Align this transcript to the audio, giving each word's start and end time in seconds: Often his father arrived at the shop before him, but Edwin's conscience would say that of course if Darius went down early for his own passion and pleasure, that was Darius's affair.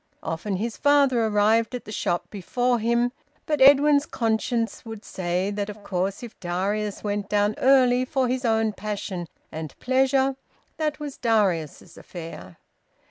Often 0.23 0.55
his 0.55 0.77
father 0.77 1.27
arrived 1.27 1.75
at 1.75 1.85
the 1.85 1.91
shop 1.91 2.31
before 2.31 2.79
him, 2.79 3.11
but 3.45 3.61
Edwin's 3.61 4.07
conscience 4.07 4.83
would 4.83 5.05
say 5.05 5.51
that 5.51 5.69
of 5.69 5.83
course 5.83 6.23
if 6.23 6.39
Darius 6.39 7.03
went 7.03 7.29
down 7.29 7.53
early 7.59 8.03
for 8.03 8.27
his 8.27 8.43
own 8.43 8.73
passion 8.73 9.27
and 9.51 9.77
pleasure, 9.79 10.37
that 10.77 10.99
was 10.99 11.17
Darius's 11.17 11.97
affair. 11.99 12.57